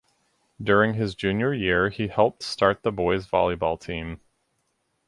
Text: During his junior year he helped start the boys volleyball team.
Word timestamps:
During 0.59 0.95
his 0.95 1.13
junior 1.13 1.53
year 1.53 1.89
he 1.89 2.07
helped 2.07 2.41
start 2.41 2.81
the 2.81 2.91
boys 2.91 3.27
volleyball 3.27 3.79
team. 3.79 4.19